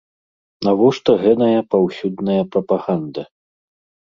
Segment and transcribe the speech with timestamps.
[0.67, 3.21] Навошта гэная паўсюдная прапаганда?